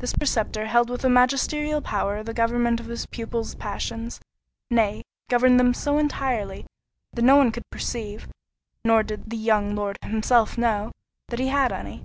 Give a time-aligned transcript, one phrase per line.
[0.00, 4.20] This preceptor held with a magisterial power the government of his pupil's passions;
[4.70, 6.66] nay, governed them so entirely,
[7.14, 8.28] that no one could perceive
[8.84, 10.92] (nor did the young Lord himself know)
[11.28, 12.04] that he had any.